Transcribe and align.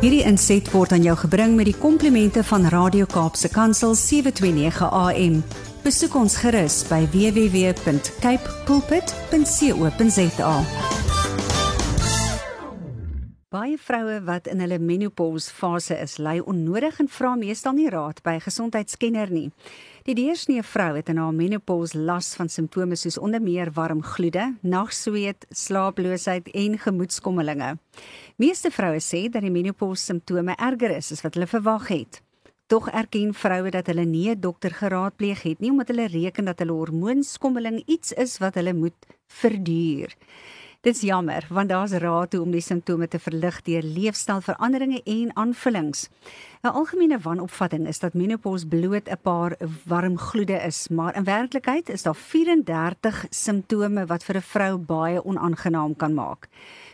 Hierdie 0.00 0.22
inset 0.24 0.64
word 0.72 0.94
aan 0.96 1.02
jou 1.04 1.12
gebring 1.26 1.58
met 1.58 1.66
die 1.68 1.76
komplimente 1.76 2.40
van 2.48 2.62
Radio 2.72 3.04
Kaapse 3.04 3.50
Kansel 3.52 3.92
729 3.92 4.86
AM. 4.88 5.34
Besoek 5.84 6.14
ons 6.16 6.38
gerus 6.40 6.78
by 6.88 7.02
www.cape 7.12 8.54
pulpit.co.za. 8.64 10.54
Baie 13.52 13.76
vroue 13.76 14.16
wat 14.24 14.48
in 14.48 14.64
hulle 14.64 14.80
menopause 14.80 15.52
fase 15.52 16.00
is, 16.00 16.16
ly 16.16 16.38
onnodig 16.40 16.96
en 17.04 17.12
vra 17.12 17.36
meestal 17.36 17.76
nie 17.76 17.92
raad 17.92 18.24
by 18.24 18.40
'n 18.40 18.46
gesondheidskenner 18.48 19.28
nie. 19.28 19.50
Die 20.10 20.24
deursnee 20.24 20.62
vrou 20.66 20.96
het 20.96 21.06
in 21.12 21.20
haar 21.22 21.34
menopause 21.34 21.94
las 21.94 22.32
van 22.34 22.48
simptome 22.50 22.96
soos 22.98 23.18
onder 23.22 23.38
meer 23.38 23.68
warm 23.76 24.00
gloede, 24.02 24.56
nagsweet, 24.66 25.44
slaaploosheid 25.54 26.48
en 26.50 26.74
gemoedskommelinge. 26.82 27.76
Meeste 28.42 28.72
vroue 28.74 28.98
sê 28.98 29.20
dat 29.30 29.46
die 29.46 29.52
menopause 29.54 30.08
simptome 30.08 30.56
erger 30.58 30.96
is 30.96 31.12
as 31.14 31.22
wat 31.22 31.38
hulle 31.38 31.46
verwag 31.46 31.86
het. 31.94 32.18
Tog 32.66 32.88
erken 32.90 33.30
vroue 33.38 33.70
dat 33.70 33.86
hulle 33.86 34.04
nie 34.04 34.34
'n 34.34 34.40
dokter 34.40 34.74
geraadpleeg 34.74 35.42
het 35.42 35.60
nie 35.60 35.70
omdat 35.70 35.94
hulle 35.94 36.08
reken 36.08 36.44
dat 36.44 36.58
hulle 36.58 36.72
hormoonskommeling 36.72 37.82
iets 37.86 38.12
is 38.12 38.38
wat 38.38 38.54
hulle 38.54 38.74
moet 38.74 39.06
verduur. 39.28 40.10
Dit's 40.80 41.02
jammer 41.04 41.44
want 41.52 41.68
daar's 41.68 41.92
raad 42.00 42.32
hoe 42.32 42.40
om 42.40 42.54
die 42.54 42.62
simptome 42.64 43.04
te 43.08 43.18
verlig 43.20 43.58
deur 43.66 43.84
leefstylveranderinge 43.84 45.02
en 45.04 45.34
aanvullings. 45.36 46.08
'n 46.64 46.72
Algemene 46.72 47.18
wanopvatting 47.18 47.86
is 47.86 47.98
dat 48.00 48.14
menopause 48.14 48.66
bloot 48.66 49.10
'n 49.10 49.20
paar 49.22 49.56
warm 49.84 50.16
gloede 50.18 50.56
is, 50.56 50.88
maar 50.88 51.16
in 51.16 51.24
werklikheid 51.24 51.88
is 51.88 52.02
daar 52.02 52.16
34 52.16 53.26
simptome 53.30 54.06
wat 54.06 54.24
vir 54.24 54.36
'n 54.36 54.48
vrou 54.52 54.78
baie 54.78 55.24
onaangenaam 55.24 55.96
kan 55.96 56.14
maak. 56.14 56.48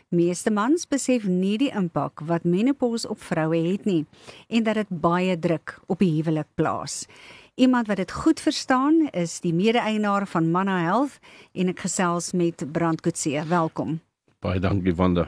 Meeste 0.09 0.50
mans 0.50 0.88
besef 0.88 1.24
nie 1.24 1.59
die 1.59 1.70
impak 1.70 2.20
wat 2.20 2.45
menopause 2.45 3.09
op 3.09 3.23
vroue 3.23 3.73
het 3.73 3.84
nie 3.84 4.06
en 4.48 4.62
dat 4.62 4.74
dit 4.74 4.88
baie 4.88 5.38
druk 5.38 5.79
op 5.87 5.98
die 5.98 6.10
huwelik 6.10 6.46
plaas. 6.54 7.07
Iemand 7.57 7.87
wat 7.87 7.96
dit 7.96 8.12
goed 8.12 8.40
verstaan 8.40 9.09
is 9.10 9.40
die 9.40 9.54
mede-eienaar 9.54 10.26
van 10.26 10.51
Manna 10.51 10.74
Health 10.80 11.15
en 11.57 11.71
ek 11.73 11.79
gesels 11.87 12.35
met 12.37 12.60
Brand 12.73 13.01
Kutse. 13.01 13.40
Welkom. 13.48 13.95
Baie 14.45 14.60
dankie 14.60 14.93
Wanda. 14.93 15.24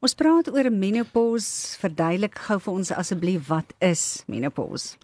Ons 0.00 0.16
praat 0.16 0.48
oor 0.48 0.70
menopause. 0.72 1.76
Verduidelik 1.82 2.40
gou 2.46 2.56
vir 2.64 2.72
ons 2.72 2.92
asseblief 3.02 3.50
wat 3.50 3.74
is 3.84 4.22
menopause? 4.32 4.96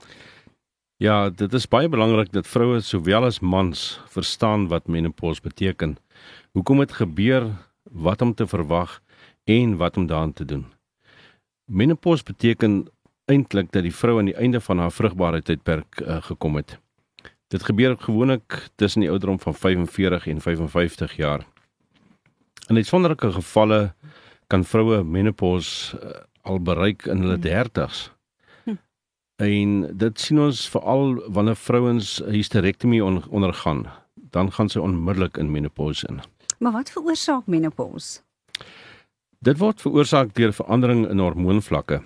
Ja, 1.04 1.28
dit 1.28 1.52
is 1.52 1.68
baie 1.68 1.92
belangrik 1.92 2.32
dat 2.32 2.48
vroue 2.48 2.80
sowel 2.80 3.28
as 3.28 3.42
mans 3.44 4.00
verstaan 4.08 4.70
wat 4.72 4.88
menopause 4.88 5.44
beteken. 5.44 5.98
Hoekom 6.56 6.80
dit 6.80 6.96
gebeur, 6.96 7.50
wat 7.84 8.24
om 8.24 8.32
te 8.32 8.48
verwag 8.48 9.02
en 9.44 9.76
wat 9.76 10.00
om 10.00 10.08
daaraan 10.08 10.32
te 10.32 10.48
doen. 10.48 10.64
Menopause 11.68 12.24
beteken 12.24 12.86
eintlik 13.30 13.70
dat 13.72 13.84
die 13.86 13.94
vrou 13.94 14.18
aan 14.18 14.30
die 14.30 14.38
einde 14.38 14.60
van 14.60 14.78
haar 14.78 14.92
vrugbaarheidstydperk 14.92 16.00
uh, 16.00 16.22
gekom 16.22 16.56
het. 16.56 16.78
Dit 17.52 17.62
gebeur 17.62 17.96
gewoonlik 18.00 18.68
tussen 18.74 19.00
die 19.00 19.10
ouderdom 19.10 19.40
van 19.40 19.54
45 19.54 20.26
en 20.26 20.40
55 20.40 21.16
jaar. 21.16 21.46
In 22.68 22.76
uitsonderlike 22.76 23.32
gevalle 23.32 23.94
kan 24.46 24.64
vroue 24.64 25.02
menopause 25.04 25.98
uh, 25.98 26.10
al 26.42 26.60
bereik 26.60 27.06
in 27.06 27.22
hulle 27.22 27.38
30's. 27.38 28.10
Hm. 28.64 28.76
En 29.36 29.96
dit 29.96 30.20
sien 30.20 30.40
ons 30.40 30.68
veral 30.68 31.20
wanneer 31.28 31.56
vrouens 31.56 32.22
hysterektomie 32.26 33.04
on, 33.04 33.22
ondergaan, 33.30 33.86
dan 34.14 34.52
gaan 34.52 34.68
sy 34.68 34.82
onmiddellik 34.82 35.36
in 35.36 35.50
menopause 35.50 36.08
in. 36.08 36.20
Maar 36.58 36.72
wat 36.72 36.90
veroorsaak 36.90 37.46
menopause? 37.46 38.20
Dit 39.42 39.58
word 39.58 39.80
veroorsaak 39.82 40.34
deur 40.34 40.52
verandering 40.54 41.08
in 41.10 41.18
hormoonvlakke 41.18 42.02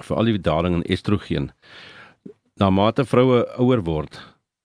veral 0.00 0.24
die 0.24 0.40
daling 0.40 0.74
in 0.74 0.82
estrogen. 0.82 1.50
Na 2.56 2.70
mate 2.70 3.04
vroue 3.04 3.44
ouer 3.58 3.82
word, 3.84 4.20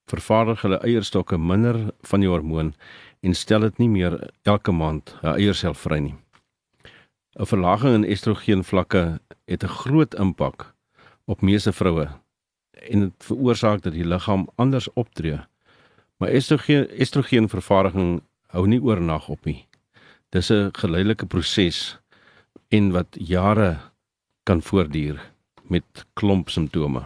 vervaardig 0.07 0.61
hulle 0.61 0.79
eierstokke 0.83 1.37
minder 1.37 1.91
van 2.07 2.23
die 2.23 2.29
hormoon 2.29 2.73
en 3.21 3.33
stel 3.33 3.65
dit 3.67 3.77
nie 3.77 3.89
meer 3.89 4.15
elke 4.43 4.71
maand 4.71 5.15
'n 5.23 5.35
eiersel 5.35 5.73
vry 5.73 5.99
nie. 5.99 6.15
'n 7.39 7.45
Verlaging 7.45 7.93
in 7.95 8.05
estrogen 8.05 8.63
vlakke 8.63 9.19
het 9.45 9.63
'n 9.63 9.75
groot 9.81 10.13
impak 10.13 10.73
op 11.25 11.41
meeste 11.41 11.71
vroue 11.71 12.07
en 12.89 12.99
dit 12.99 13.13
veroorsaak 13.23 13.81
dat 13.81 13.93
die 13.93 14.05
liggaam 14.05 14.47
anders 14.55 14.87
optree. 14.93 15.39
Maar 16.17 16.29
estrogen 16.29 16.89
estrogen 16.89 17.49
vervaardiging 17.49 18.21
hou 18.47 18.67
nie 18.67 18.81
oornag 18.81 19.29
op 19.29 19.45
nie. 19.45 19.67
Dis 20.29 20.49
'n 20.51 20.69
geleidelike 20.73 21.25
proses 21.25 21.99
en 22.69 22.91
wat 22.91 23.07
jare 23.11 23.77
kan 24.47 24.63
voortduur 24.63 25.19
met 25.71 26.05
klomp 26.13 26.49
simptome. 26.49 27.03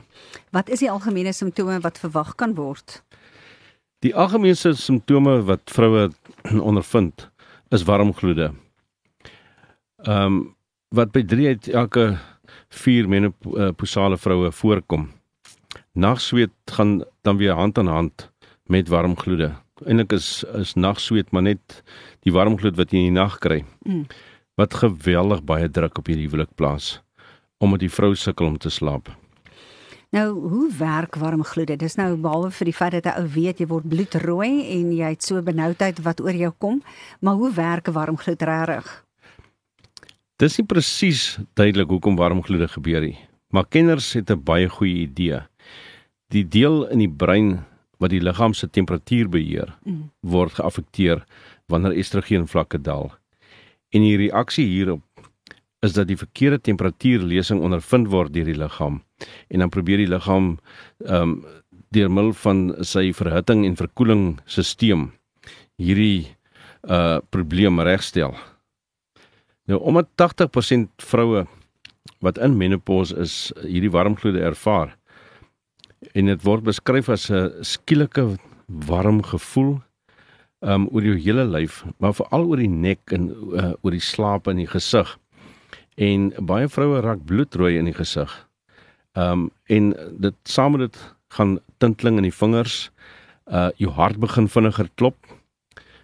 Wat 0.54 0.70
is 0.70 0.84
die 0.84 0.92
algemene 0.92 1.34
simptome 1.34 1.80
wat 1.82 2.00
verwag 2.02 2.36
kan 2.38 2.54
word? 2.58 3.02
Die 4.06 4.14
algemene 4.18 4.74
simptome 4.78 5.42
wat 5.50 5.74
vroue 5.74 6.10
ondervind 6.70 7.30
is 7.70 7.86
warm 7.90 8.14
gloede. 8.14 8.52
Ehm 10.06 10.26
um, 10.26 10.42
wat 10.92 11.14
by 11.16 11.22
3 11.24 11.46
uit 11.48 11.68
elke 11.72 12.18
4 12.76 13.08
menopausale 13.08 14.18
vroue 14.20 14.50
voorkom. 14.52 15.06
Nagsweet 15.96 16.52
gaan 16.66 17.06
dan 17.24 17.38
weer 17.40 17.56
hand 17.56 17.78
aan 17.78 17.88
hand 17.88 18.26
met 18.68 18.92
warm 18.92 19.16
gloede. 19.16 19.54
Eindelik 19.86 20.12
is 20.12 20.44
is 20.60 20.74
nagsweet 20.76 21.32
maar 21.32 21.48
net 21.48 21.84
die 22.28 22.34
warm 22.36 22.58
gloed 22.60 22.76
wat 22.76 22.92
jy 22.92 23.06
in 23.06 23.14
die 23.14 23.20
nag 23.22 23.38
kry. 23.40 23.62
Mm. 23.88 24.04
Wat 24.60 24.76
geweldig 24.84 25.46
baie 25.48 25.72
druk 25.72 25.98
op 25.98 26.12
hierdie 26.12 26.28
huwelik 26.28 26.52
plaas 26.60 27.00
omdat 27.62 27.84
die 27.84 27.92
vrou 27.94 28.16
sukkel 28.18 28.50
om 28.50 28.58
te 28.58 28.70
slaap. 28.74 29.12
Nou, 30.12 30.28
hoe 30.50 30.68
werk 30.76 31.16
warm 31.16 31.44
gloede? 31.48 31.78
Dis 31.80 31.96
nou 31.96 32.10
behalwe 32.20 32.50
vir 32.52 32.68
die 32.68 32.76
feit 32.76 32.92
dat 32.98 33.06
'n 33.06 33.22
ou 33.22 33.28
weet 33.32 33.60
jy 33.60 33.68
word 33.68 33.88
bloedrooi 33.88 34.68
en 34.76 34.92
jy 34.92 35.10
het 35.14 35.24
so 35.24 35.42
benoudheid 35.42 36.02
wat 36.04 36.20
oor 36.20 36.36
jou 36.36 36.52
kom, 36.58 36.82
maar 37.22 37.36
hoe 37.36 37.54
werk 37.54 37.88
warm 37.88 38.18
gloed 38.18 38.42
regtig? 38.42 39.06
Dis 40.36 40.58
nie 40.58 40.66
presies 40.66 41.40
duidelik 41.54 41.90
hoekom 41.90 42.16
warm 42.16 42.44
gloede 42.44 42.68
gebeur 42.68 43.02
nie, 43.02 43.18
maar 43.54 43.66
kenners 43.66 44.14
het 44.14 44.32
'n 44.32 44.44
baie 44.44 44.70
goeie 44.70 45.08
idee. 45.08 45.40
Die 46.30 46.48
deel 46.48 46.90
in 46.90 47.00
die 47.00 47.14
brein 47.18 47.64
wat 48.00 48.10
die 48.10 48.22
liggaam 48.22 48.54
se 48.54 48.70
temperatuur 48.70 49.30
beheer, 49.30 49.78
mm. 49.86 50.10
word 50.20 50.54
geaffekteer 50.54 51.24
wanneer 51.68 51.92
estrogen 51.92 52.48
vlakke 52.48 52.82
daal. 52.82 53.12
En 53.90 54.02
die 54.02 54.18
reaksie 54.18 54.66
hierop 54.66 55.04
is 55.82 55.94
dat 55.94 56.08
die 56.08 56.18
verkeerde 56.18 56.62
temperatuurlesing 56.62 57.62
ondervind 57.62 58.12
word 58.14 58.34
deur 58.34 58.46
die 58.46 58.58
liggaam 58.58 59.02
en 59.50 59.64
dan 59.64 59.74
probeer 59.74 60.04
die 60.04 60.12
liggaam 60.12 60.56
ehm 61.08 61.22
um, 61.22 61.42
deur 61.92 62.08
middel 62.08 62.32
van 62.40 62.60
sy 62.88 63.10
verhitting 63.12 63.66
en 63.68 63.74
verkoeling 63.76 64.22
stelsel 64.46 65.10
hierdie 65.82 66.30
uh 66.88 67.20
probleem 67.30 67.82
regstel. 67.84 68.32
Nou 69.68 69.80
omdat 69.80 70.08
80% 70.16 71.04
vroue 71.04 71.46
wat 72.24 72.38
in 72.38 72.58
menopause 72.58 73.18
is 73.20 73.36
hierdie 73.62 73.92
warmgloede 73.92 74.42
ervaar 74.42 74.96
en 76.18 76.32
dit 76.32 76.44
word 76.48 76.64
beskryf 76.64 77.10
as 77.10 77.30
'n 77.30 77.52
skielike 77.62 78.38
warm 78.68 79.22
gevoel 79.22 79.82
um 80.62 80.88
oor 80.94 81.04
jou 81.04 81.18
hele 81.18 81.46
lyf, 81.46 81.84
maar 81.98 82.14
veral 82.14 82.46
oor 82.46 82.58
die 82.58 82.70
nek 82.70 83.02
en 83.12 83.30
uh, 83.30 83.74
oor 83.82 83.92
die 83.92 84.08
slaap 84.14 84.48
en 84.48 84.58
die 84.58 84.70
gesig 84.70 85.18
en 85.96 86.32
baie 86.46 86.68
vroue 86.70 87.02
raak 87.02 87.26
bloedrooi 87.26 87.78
in 87.78 87.90
die 87.90 87.98
gesig. 87.98 88.32
Ehm 89.18 89.32
um, 89.32 89.50
en 89.66 89.94
dit 90.20 90.36
saam 90.44 90.72
met 90.72 90.92
dit 90.92 91.16
gaan 91.28 91.60
tinteling 91.78 92.18
in 92.18 92.28
die 92.30 92.36
vingers. 92.36 92.92
Uh 93.46 93.70
jou 93.76 93.92
hart 93.92 94.20
begin 94.20 94.48
vinniger 94.48 94.90
klop. 94.96 95.18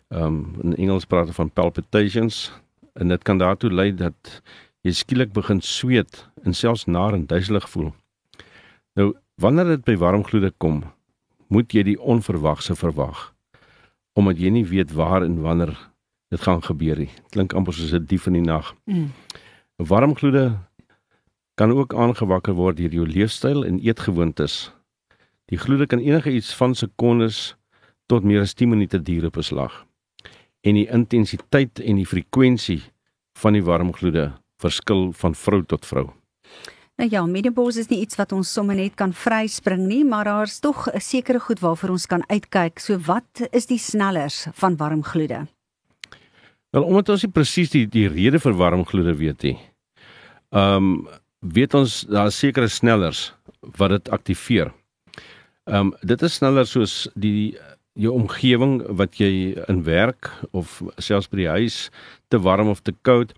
Ehm 0.10 0.24
um, 0.24 0.56
in 0.64 0.76
Engels 0.76 1.06
praat 1.06 1.28
hulle 1.28 1.34
van 1.34 1.50
palpitations 1.50 2.52
en 2.94 3.08
dit 3.08 3.24
kan 3.24 3.38
daartoe 3.38 3.72
lei 3.72 3.92
dat 3.96 4.42
jy 4.82 4.92
skielik 4.92 5.34
begin 5.34 5.62
sweet 5.62 6.26
en 6.44 6.54
selfs 6.54 6.86
nar 6.86 7.14
en 7.14 7.26
duiselig 7.26 7.70
voel. 7.70 7.94
Nou 8.96 9.14
wanneer 9.36 9.66
dit 9.76 9.84
by 9.86 9.98
warm 9.98 10.24
gloede 10.24 10.52
kom, 10.58 10.84
moet 11.48 11.74
jy 11.74 11.84
die 11.84 12.00
onverwagse 12.02 12.76
verwag 12.76 13.34
omdat 14.18 14.40
jy 14.42 14.50
nie 14.50 14.66
weet 14.66 14.96
waar 14.98 15.22
en 15.22 15.42
wanneer 15.46 15.76
dit 16.34 16.42
gaan 16.42 16.64
gebeur 16.66 16.98
nie. 16.98 17.12
Klink 17.30 17.54
amper 17.54 17.74
soos 17.74 17.94
'n 17.94 18.06
dief 18.06 18.26
in 18.28 18.34
die 18.34 18.42
nag. 18.42 18.74
Mm. 18.86 19.12
Warm 19.78 20.16
gloede 20.16 20.58
kan 21.54 21.72
ook 21.72 21.94
aangewakker 21.94 22.56
word 22.58 22.80
deur 22.80 22.94
jou 22.98 23.04
leefstyl 23.06 23.62
en 23.62 23.78
eetgewoontes. 23.78 24.72
Die 25.46 25.58
gloede 25.58 25.86
kan 25.86 26.00
enige 26.02 26.32
iets 26.34 26.50
van 26.58 26.74
sekondes 26.76 27.54
tot 28.10 28.24
meer 28.26 28.42
as 28.42 28.56
10 28.58 28.72
minute 28.74 28.98
duur 28.98 29.28
op 29.30 29.38
'n 29.38 29.46
slag. 29.46 29.86
En 30.66 30.74
die 30.74 30.90
intensiteit 30.90 31.80
en 31.80 31.96
die 31.96 32.06
frekwensie 32.06 32.82
van 33.38 33.54
die 33.54 33.64
warm 33.64 33.94
gloede 33.94 34.34
verskil 34.58 35.12
van 35.14 35.36
vrou 35.36 35.64
tot 35.66 35.86
vrou. 35.86 36.10
Nou 36.96 37.10
ja, 37.10 37.26
menopause 37.26 37.80
is 37.80 37.88
nie 37.88 38.02
iets 38.02 38.16
wat 38.16 38.32
ons 38.32 38.54
sommer 38.54 38.76
net 38.76 38.96
kan 38.96 39.14
vryspring 39.14 39.86
nie, 39.88 40.06
maar 40.06 40.24
daar's 40.24 40.60
tog 40.60 40.88
'n 40.90 41.00
sekere 41.00 41.40
goed 41.40 41.60
waarvoor 41.60 41.90
ons 41.90 42.06
kan 42.06 42.24
uitkyk. 42.30 42.80
So 42.80 42.98
wat 42.98 43.48
is 43.52 43.66
die 43.66 43.78
snellers 43.80 44.48
van 44.54 44.76
warm 44.76 45.04
gloede? 45.04 45.48
Wel 46.76 46.84
omdat 46.84 47.10
ons 47.14 47.24
nie 47.24 47.32
presies 47.32 47.72
die 47.72 47.86
die 47.88 48.08
rede 48.12 48.40
vir 48.44 48.56
warm 48.60 48.84
gloede 48.86 49.16
weet 49.16 49.44
nie. 49.48 49.58
ehm 50.52 50.92
um, 50.92 51.08
weet 51.40 51.74
ons 51.78 52.02
daar 52.10 52.32
sekere 52.32 52.68
snellers 52.68 53.34
wat 53.78 53.90
dit 53.90 54.10
aktiveer. 54.10 54.74
Ehm 55.66 55.92
um, 55.92 55.94
dit 56.02 56.22
is 56.22 56.34
sneller 56.34 56.66
soos 56.66 57.08
die 57.16 57.58
jou 57.94 58.14
omgewing 58.14 58.82
wat 59.00 59.20
jy 59.20 59.56
in 59.68 59.84
werk 59.84 60.30
of 60.52 60.82
selfs 60.98 61.30
by 61.30 61.38
die 61.38 61.50
huis 61.50 61.78
te 62.28 62.40
warm 62.40 62.70
of 62.70 62.82
te 62.82 62.94
koud, 63.02 63.34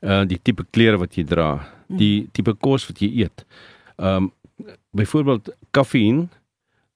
uh 0.00 0.24
die 0.24 0.40
tipe 0.42 0.64
klere 0.70 0.98
wat 0.98 1.16
jy 1.16 1.24
dra, 1.24 1.66
die 1.88 2.28
tipe 2.32 2.54
kos 2.54 2.86
wat 2.88 3.02
jy 3.02 3.10
eet. 3.24 3.44
Ehm 3.98 4.30
um, 4.30 4.32
byvoorbeeld 4.94 5.48
kafeïn 5.70 6.28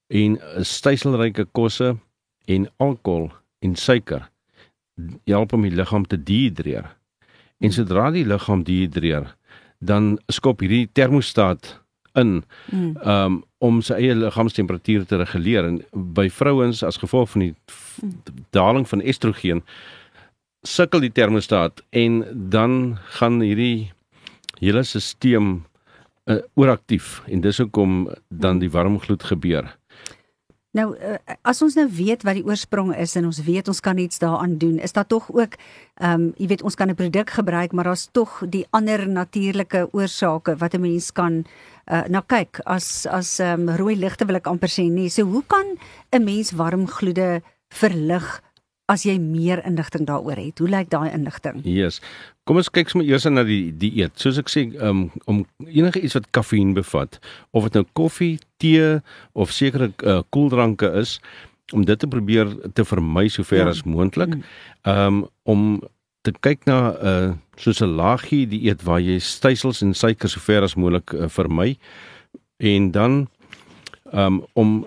en 0.09 0.39
styselryke 0.63 1.47
kosse 1.53 1.97
en 2.47 2.69
alkohol 2.79 3.31
en 3.61 3.75
suiker 3.75 4.29
help 5.25 5.53
om 5.53 5.67
die 5.67 5.75
liggaam 5.75 6.07
te 6.07 6.19
dehidreer. 6.23 6.89
En 7.59 7.73
sodra 7.73 8.11
die 8.13 8.27
liggaam 8.27 8.65
dehidreer, 8.65 9.35
dan 9.79 10.17
skop 10.33 10.61
hierdie 10.65 10.89
termostaat 10.93 11.77
in 12.17 12.43
mm. 12.73 12.97
um, 13.05 13.43
om 13.59 13.83
sy 13.85 13.99
eie 14.01 14.17
liggaamstemperatuur 14.17 15.05
te 15.09 15.19
reguleer 15.21 15.69
en 15.69 15.79
by 16.17 16.29
vrouens 16.33 16.83
as 16.87 17.01
gevolg 17.01 17.31
van 17.35 17.45
die 17.45 17.55
daling 18.57 18.89
van 18.89 19.05
estrogen 19.05 19.63
sukkel 20.67 21.05
die 21.05 21.13
termostaat 21.13 21.83
en 21.97 22.23
dan 22.53 22.97
gaan 23.19 23.41
hierdie 23.45 23.93
hele 24.61 24.83
stelsel 24.89 25.61
uh, 26.27 26.41
ooraktief 26.59 27.21
en 27.31 27.45
dis 27.45 27.61
hoekom 27.63 28.07
dan 28.29 28.59
die 28.63 28.71
warm 28.73 28.99
gloed 29.01 29.23
gebeur. 29.29 29.69
Nou 30.77 30.91
uh, 30.93 31.17
as 31.49 31.63
ons 31.65 31.77
nou 31.79 31.87
weet 31.89 32.25
wat 32.27 32.37
die 32.37 32.45
oorsprong 32.45 32.91
is 33.01 33.15
en 33.17 33.29
ons 33.31 33.39
weet 33.47 33.69
ons 33.73 33.81
kan 33.81 33.97
iets 33.99 34.21
daaraan 34.21 34.59
doen, 34.61 34.77
is 34.83 34.93
daar 34.93 35.09
tog 35.09 35.31
ook 35.33 35.57
ehm 35.97 36.13
um, 36.13 36.25
jy 36.37 36.51
weet 36.51 36.63
ons 36.69 36.77
kan 36.77 36.91
'n 36.91 36.99
produk 36.99 37.31
gebruik, 37.31 37.73
maar 37.73 37.89
daar's 37.89 38.09
tog 38.13 38.43
die 38.49 38.67
ander 38.71 39.09
natuurlike 39.09 39.89
oorsake 39.93 40.57
wat 40.57 40.75
'n 40.75 40.81
mens 40.81 41.13
kan 41.13 41.45
uh, 41.87 42.05
nou 42.09 42.23
kyk 42.27 42.61
as 42.65 43.07
as 43.07 43.39
ehm 43.41 43.69
um, 43.69 43.77
rooi 43.77 43.97
ligte 43.97 44.27
wil 44.27 44.37
ek 44.37 44.47
amper 44.47 44.69
sê 44.69 44.91
nee. 44.91 45.09
So 45.09 45.25
hoe 45.25 45.45
kan 45.47 45.79
'n 46.13 46.25
mens 46.25 46.53
warm 46.53 46.87
gloede 46.87 47.43
verlig 47.69 48.43
as 48.87 49.03
jy 49.03 49.17
meer 49.19 49.63
inligting 49.67 50.07
daaroor 50.07 50.39
het. 50.39 50.59
Hoe 50.63 50.69
lyk 50.71 50.91
daai 50.91 51.11
inligting? 51.11 51.59
Yes. 51.67 52.01
Kom 52.47 52.61
ons 52.61 52.71
kyk 52.71 52.93
sommer 52.93 53.09
eers 53.09 53.27
na 53.27 53.43
die 53.47 53.73
dieet. 53.75 54.15
Soos 54.21 54.39
ek 54.39 54.51
sê, 54.53 54.69
um, 54.79 55.09
om 55.27 55.43
enige 55.67 56.01
iets 56.01 56.15
wat 56.15 56.31
kafeïen 56.37 56.75
bevat, 56.77 57.19
of 57.51 57.67
dit 57.67 57.81
nou 57.81 57.85
koffie, 57.99 58.37
tee 58.63 59.01
of 59.35 59.51
sekere 59.51 59.91
uh, 60.07 60.21
koeldranke 60.31 60.93
is, 61.03 61.17
om 61.75 61.85
dit 61.85 61.99
te 61.99 62.07
probeer 62.07 62.51
te 62.75 62.85
vermy 62.87 63.27
sover 63.33 63.65
ja. 63.65 63.71
as 63.75 63.83
moontlik. 63.83 64.37
Mm. 64.37 64.43
Um 64.87 65.25
om 65.47 65.63
te 66.27 66.33
kyk 66.43 66.67
na 66.67 66.79
'n 66.91 67.07
uh, 67.07 67.33
soos 67.57 67.83
'n 67.83 67.97
laagie 67.97 68.47
dieet 68.47 68.83
waar 68.83 69.01
jy 69.01 69.19
stysels 69.19 69.83
en 69.83 69.95
suiker 69.95 70.29
sover 70.29 70.63
as 70.63 70.75
moontlik 70.75 71.13
uh, 71.13 71.29
vermy 71.29 71.77
en 72.59 72.91
dan 72.91 73.29
um 74.13 74.45
om 74.55 74.87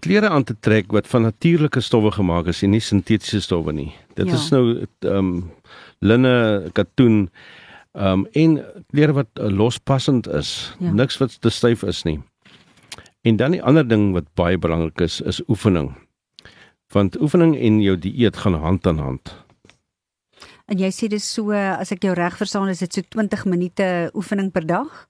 klere 0.00 0.28
aan 0.28 0.44
te 0.44 0.56
trek 0.60 0.92
wat 0.92 1.06
van 1.06 1.22
natuurlike 1.22 1.80
stowwe 1.80 2.10
gemaak 2.10 2.46
is 2.46 2.62
en 2.62 2.72
nie 2.74 2.82
sintetiese 2.82 3.40
stowwe 3.40 3.72
nie. 3.72 3.90
Dit 4.14 4.26
ja. 4.26 4.34
is 4.34 4.48
nou 4.50 4.64
ehm 4.78 5.16
um, 5.16 5.50
linne, 5.98 6.70
katoen 6.72 7.28
ehm 7.92 8.24
um, 8.24 8.26
en 8.32 8.58
klere 8.90 9.12
wat 9.12 9.28
uh, 9.40 9.48
lospassend 9.48 10.26
is, 10.26 10.74
ja. 10.78 10.92
niks 10.92 11.18
wat 11.22 11.40
te 11.40 11.50
styf 11.50 11.82
is 11.82 12.02
nie. 12.08 12.20
En 13.22 13.36
dan 13.36 13.54
die 13.54 13.62
ander 13.62 13.86
ding 13.88 14.10
wat 14.12 14.32
baie 14.34 14.58
belangrik 14.58 15.00
is, 15.00 15.20
is 15.20 15.42
oefening. 15.48 15.92
Want 16.92 17.20
oefening 17.20 17.54
en 17.56 17.80
jou 17.80 17.98
dieet 17.98 18.36
gaan 18.36 18.54
hand 18.54 18.86
aan 18.86 18.98
hand. 18.98 19.36
En 20.66 20.78
jy 20.78 20.90
sê 20.90 21.08
dis 21.10 21.24
so 21.34 21.52
as 21.52 21.92
ek 21.92 22.02
jou 22.06 22.14
reg 22.16 22.36
verstaan 22.38 22.70
is 22.72 22.82
dit 22.82 22.92
so 22.92 23.02
20 23.14 23.44
minute 23.44 23.86
oefening 24.14 24.50
per 24.52 24.66
dag? 24.66 25.06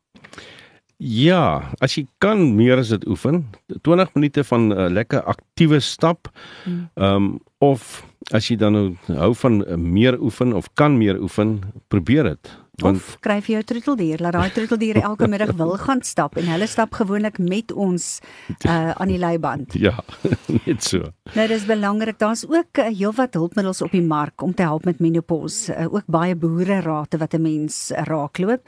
Ja, 1.02 1.72
as 1.82 1.96
jy 1.98 2.04
kan 2.22 2.52
meer 2.54 2.78
as 2.78 2.92
dit 2.94 3.04
oefen, 3.10 3.42
20 3.82 4.14
minute 4.14 4.44
van 4.46 4.68
'n 4.68 4.78
uh, 4.78 4.86
lekker 4.86 5.22
aktiewe 5.22 5.80
stap. 5.80 6.30
Hmm. 6.64 6.90
Ehm 6.94 7.14
um, 7.14 7.40
of 7.58 8.06
as 8.30 8.48
jy 8.48 8.56
dan 8.56 8.72
nou 8.72 8.96
hou 9.06 9.34
van 9.34 9.64
uh, 9.66 9.74
meer 9.74 10.20
oefen 10.20 10.52
of 10.52 10.68
kan 10.74 10.98
meer 10.98 11.18
oefen, 11.20 11.60
probeer 11.88 12.22
dit. 12.22 12.50
Want 12.80 12.96
of 12.96 13.18
kry 13.20 13.40
vir 13.42 13.54
jou 13.54 13.62
troeteldier, 13.62 14.20
laat 14.22 14.32
daai 14.32 14.50
troeteldier 14.54 15.02
elke 15.08 15.28
middag 15.28 15.52
wil 15.58 15.76
gaan 15.76 16.02
stap 16.02 16.36
en 16.36 16.46
hulle 16.46 16.66
stap 16.66 16.94
gewoonlik 16.94 17.38
met 17.38 17.72
ons 17.72 18.20
uh 18.64 18.94
aan 18.94 19.08
die 19.08 19.18
leiband. 19.18 19.74
Ja, 19.86 19.98
net 20.66 20.82
so. 20.84 21.12
Nou 21.34 21.46
dis 21.48 21.66
belangrik, 21.66 22.18
daar's 22.18 22.46
ook 22.46 22.78
uh, 22.78 22.88
heelwat 22.94 23.34
hulpmiddels 23.34 23.82
op 23.82 23.90
die 23.90 24.02
mark 24.02 24.42
om 24.42 24.54
te 24.54 24.62
help 24.62 24.84
met 24.84 25.00
menopause, 25.00 25.74
uh, 25.74 25.92
ook 25.92 26.06
baie 26.06 26.36
boere 26.36 26.80
raad 26.80 27.18
wat 27.18 27.34
'n 27.34 27.42
mens 27.42 27.90
uh, 27.90 28.04
raakloop. 28.06 28.62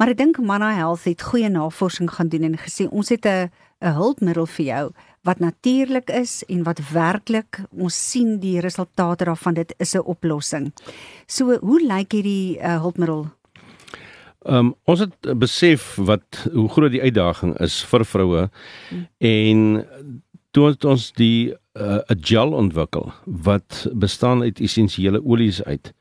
Maar 0.00 0.14
ek 0.14 0.16
dink 0.16 0.38
Manna 0.40 0.70
Health 0.72 1.02
het 1.04 1.20
goeie 1.28 1.50
navorsing 1.52 2.08
gaan 2.08 2.30
doen 2.32 2.46
en 2.46 2.54
gesê 2.56 2.86
ons 2.88 3.08
het 3.12 3.26
'n 3.28 3.50
'n 3.84 3.92
hulpmiddel 4.00 4.46
vir 4.46 4.64
jou 4.64 4.92
wat 5.28 5.38
natuurlik 5.38 6.10
is 6.10 6.44
en 6.48 6.62
wat 6.62 6.80
werklik 6.92 7.60
ons 7.70 8.10
sien 8.10 8.38
die 8.40 8.60
resultate 8.60 9.24
daarvan 9.24 9.54
dit 9.54 9.74
is 9.78 9.94
'n 9.94 10.00
oplossing. 10.04 10.72
So 11.26 11.58
hoe 11.58 11.80
lyk 11.86 12.12
hierdie 12.12 12.56
uh, 12.58 12.80
hulpmiddel? 12.80 13.28
Ehm 14.44 14.56
um, 14.56 14.74
ons 14.84 15.00
het 15.00 15.38
besef 15.38 15.94
wat 15.96 16.48
hoe 16.52 16.68
groot 16.68 16.90
die 16.90 17.02
uitdaging 17.02 17.58
is 17.60 17.84
vir 17.84 18.04
vroue 18.04 18.48
hmm. 18.88 19.06
en 19.18 19.86
toe 20.50 20.66
het 20.66 20.84
ons 20.84 21.12
die 21.12 21.52
eh, 21.72 22.00
'n 22.08 22.16
uh, 22.16 22.24
gel 22.24 22.52
ontwikkel 22.52 23.12
wat 23.24 23.86
bestaan 23.92 24.42
uit 24.42 24.60
essensiële 24.60 25.24
olies 25.24 25.62
uit. 25.64 25.92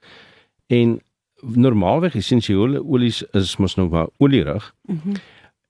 En 0.67 1.01
normaalweg 1.41 2.15
essensiële 2.15 2.83
olies 2.83 3.23
is 3.33 3.57
mos 3.57 3.75
nou 3.75 3.89
maar 3.89 4.07
olierig. 4.17 4.73
Mm 4.87 5.19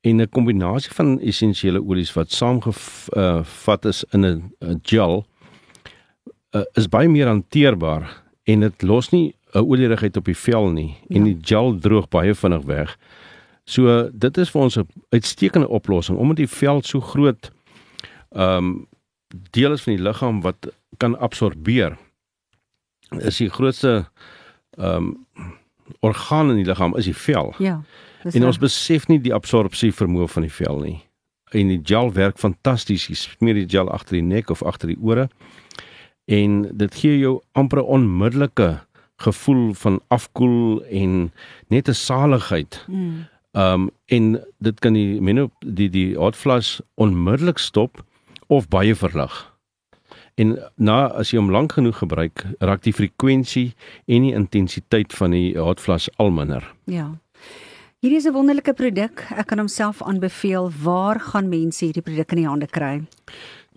en 0.01 0.21
'n 0.21 0.29
kombinasie 0.29 0.91
van 0.91 1.19
essensiële 1.19 1.83
olies 1.83 2.13
wat 2.13 2.31
saamgevat 2.31 3.85
uh, 3.85 3.89
is 3.89 4.03
in 4.11 4.25
'n 4.25 4.79
gel 4.83 5.25
uh, 6.51 6.61
is 6.73 6.87
baie 6.87 7.09
meer 7.09 7.27
hanteerbaar 7.27 8.23
en 8.43 8.59
dit 8.59 8.81
los 8.81 9.09
nie 9.09 9.35
'n 9.53 9.59
olierigheid 9.59 10.17
op 10.17 10.25
die 10.25 10.37
vel 10.37 10.69
nie 10.71 10.95
ja. 11.07 11.15
en 11.15 11.23
die 11.23 11.37
gel 11.41 11.79
droog 11.79 12.07
baie 12.07 12.35
vinnig 12.35 12.63
weg. 12.63 12.97
So 13.63 14.09
dit 14.13 14.37
is 14.37 14.49
vir 14.49 14.61
ons 14.61 14.77
'n 14.77 14.87
uitstekende 15.09 15.67
oplossing 15.67 16.17
omdat 16.17 16.37
die 16.37 16.47
vel 16.47 16.81
so 16.81 16.99
groot 16.99 17.51
ehm 18.31 18.57
um, 18.57 18.87
deel 19.51 19.71
is 19.71 19.81
van 19.81 19.95
die 19.95 20.03
liggaam 20.03 20.41
wat 20.41 20.73
kan 20.97 21.19
absorbeer. 21.19 21.97
Is 23.09 23.37
die 23.37 23.49
grootste 23.49 24.09
ehm 24.77 24.95
um, 24.95 25.27
orgaan 25.99 26.49
in 26.49 26.55
die 26.55 26.65
liggaam 26.65 26.95
is 26.97 27.05
die 27.05 27.15
vel. 27.15 27.53
Ja. 27.57 27.81
En 28.31 28.45
ons 28.45 28.57
besef 28.59 29.07
nie 29.07 29.19
die 29.19 29.33
absorpsie 29.33 29.91
vermoë 29.95 30.27
van 30.27 30.45
die 30.47 30.51
vel 30.51 30.79
nie. 30.83 30.97
En 31.51 31.71
die 31.71 31.79
gel 31.83 32.11
werk 32.13 32.37
fantasties. 32.37 33.07
Jy 33.09 33.15
smeer 33.15 33.57
die 33.57 33.67
gel 33.69 33.89
agter 33.89 34.19
die 34.19 34.25
nek 34.25 34.49
of 34.49 34.63
agter 34.63 34.91
die 34.91 34.99
ore. 35.01 35.29
En 36.29 36.61
dit 36.77 36.95
gee 36.95 37.17
jou 37.17 37.39
amper 37.57 37.79
'n 37.79 37.91
onmiddellike 37.97 38.81
gevoel 39.17 39.73
van 39.73 39.99
afkoel 40.07 40.83
en 40.85 41.31
net 41.67 41.87
'n 41.89 41.93
saligheid. 41.93 42.85
Mm. 42.87 43.27
Um 43.51 43.89
en 44.05 44.45
dit 44.57 44.79
kan 44.79 44.93
die 44.93 45.21
menop 45.21 45.51
die 45.59 45.89
die 45.89 46.15
hot 46.15 46.35
flush 46.35 46.79
onmiddellik 46.95 47.57
stop 47.57 48.03
of 48.47 48.67
baie 48.67 48.95
verlig. 48.95 49.53
En 50.39 50.55
na 50.79 51.09
as 51.19 51.33
jy 51.33 51.39
hom 51.41 51.49
lank 51.51 51.73
genoeg 51.75 51.97
gebruik, 51.99 52.45
raak 52.63 52.85
die 52.85 52.93
frekwensie 52.95 53.73
en 54.07 54.23
die 54.23 54.31
intensiteit 54.37 55.11
van 55.19 55.31
die 55.35 55.59
hot 55.59 55.83
flush 55.83 56.07
al 56.17 56.31
minder. 56.31 56.63
Ja. 56.87 57.19
Hierdie 57.99 58.17
is 58.17 58.25
'n 58.25 58.33
wonderlike 58.33 58.73
produk. 58.73 59.27
Ek 59.35 59.47
kan 59.47 59.57
hom 59.57 59.67
self 59.67 60.01
aanbeveel. 60.01 60.71
Waar 60.83 61.19
gaan 61.19 61.49
mense 61.49 61.85
hierdie 61.85 62.01
produk 62.01 62.31
in 62.31 62.37
die 62.37 62.47
hande 62.47 62.67
kry? 62.67 63.01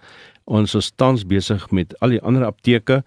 Ons 0.46 0.76
is 0.76 0.92
tans 0.96 1.26
besig 1.26 1.72
met 1.72 2.02
al 2.02 2.10
die 2.10 2.22
ander 2.22 2.46
apteke 2.46 3.04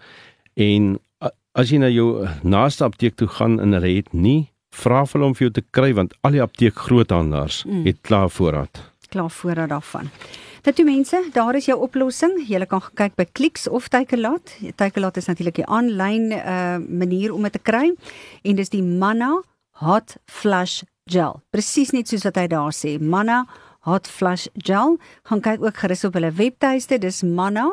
en 0.55 0.99
uh, 1.23 1.29
as 1.55 1.71
jy 1.71 1.79
na 1.79 1.89
jou 1.91 2.27
naaste 2.43 2.85
apteek 2.85 3.15
toe 3.17 3.29
gaan 3.29 3.61
en 3.61 3.73
hulle 3.73 3.97
het 3.99 4.13
nie 4.13 4.51
vra 4.83 5.05
vir 5.09 5.25
hom 5.25 5.35
vir 5.37 5.49
jou 5.49 5.55
te 5.59 5.65
kry 5.77 5.93
want 5.97 6.15
al 6.27 6.37
die 6.37 6.43
apteek 6.45 6.77
groothandelaars 6.87 7.65
mm. 7.65 7.85
het 7.89 8.03
klaar 8.07 8.31
voorraad. 8.33 8.83
Klaar 9.13 9.31
voorraad 9.31 9.73
daarvan. 9.73 10.11
Dit 10.67 10.81
toe 10.81 10.85
mense, 10.85 11.19
daar 11.33 11.55
is 11.55 11.69
jou 11.69 11.77
oplossing. 11.79 12.41
Jy 12.49 12.67
kan 12.67 12.83
kyk 12.99 13.15
by 13.15 13.27
Clicks 13.39 13.69
of 13.71 13.87
Takealot. 13.89 14.51
Takealot 14.75 15.17
is 15.17 15.29
natuurlik 15.31 15.61
'n 15.63 15.71
aanlyn 15.71 16.33
uh 16.33 16.79
manier 16.79 17.33
om 17.33 17.43
dit 17.43 17.53
te 17.53 17.63
kry 17.63 17.95
en 18.43 18.57
dis 18.57 18.69
die 18.69 18.83
Manna 18.83 19.43
Hot 19.79 20.17
Flush 20.27 20.83
Gel. 21.05 21.41
Presies 21.51 21.93
net 21.93 22.09
soos 22.09 22.25
wat 22.25 22.37
hy 22.37 22.47
daar 22.47 22.73
sê, 22.73 22.99
Manna 23.01 23.47
Hot 23.87 24.09
Flush 24.09 24.49
Gel. 24.55 24.99
Gaan 25.23 25.41
kyk 25.41 25.63
ook 25.63 25.77
gerus 25.77 26.05
op 26.05 26.15
hulle 26.15 26.33
webtuiste, 26.33 26.99
dis 26.99 27.23
Manna 27.23 27.71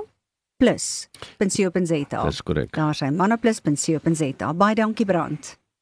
plus.co.za. 0.57 2.23
Dis 2.25 2.41
korrek. 2.41 2.71
Daar 2.71 2.93
sê 2.93 3.09
mannaplus.co.za. 3.09 4.53
Baie 4.53 4.75
dankie 4.75 5.05
Brand. 5.05 5.62